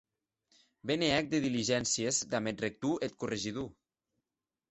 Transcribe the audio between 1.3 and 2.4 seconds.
de diligéncies